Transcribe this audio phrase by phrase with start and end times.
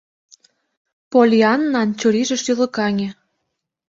[1.11, 3.09] Поллианнан чурийже шӱлыкаҥе.